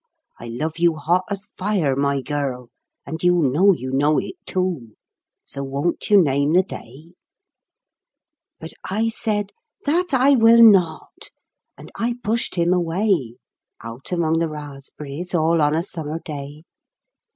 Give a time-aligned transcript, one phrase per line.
[0.39, 2.69] I love you hot as fire, my girl,
[3.05, 4.95] and you know you know it too.
[5.43, 7.11] So won't you name the day?"
[8.59, 9.51] But I said,"
[9.85, 11.29] That I will not."
[11.77, 13.35] And I pushed him away,
[13.83, 16.63] Out among the raspberries all on a summer day.